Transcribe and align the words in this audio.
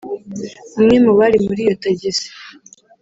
umwe 0.77 0.95
mu 1.05 1.11
bari 1.19 1.37
muri 1.45 1.61
iyo 1.65 1.73
tagisi 1.83 2.27